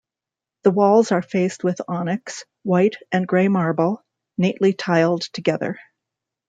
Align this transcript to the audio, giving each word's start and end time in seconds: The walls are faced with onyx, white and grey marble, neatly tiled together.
The 0.63 0.71
walls 0.71 1.11
are 1.11 1.21
faced 1.21 1.63
with 1.63 1.79
onyx, 1.87 2.45
white 2.63 2.95
and 3.11 3.27
grey 3.27 3.47
marble, 3.49 4.03
neatly 4.35 4.73
tiled 4.73 5.21
together. 5.31 5.77